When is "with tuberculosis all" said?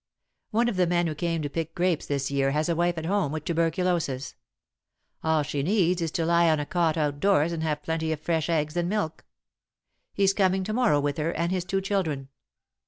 3.31-5.43